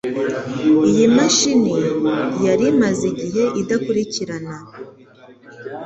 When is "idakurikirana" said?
3.61-4.55